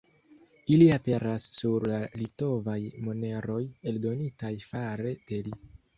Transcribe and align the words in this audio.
Ili 0.75 0.85
aperas 0.93 1.43
sur 1.57 1.85
la 1.91 1.99
litovaj 2.21 2.79
moneroj 3.09 3.61
eldonitaj 3.93 4.53
fare 4.73 5.17
de 5.31 5.43
li. 5.49 5.59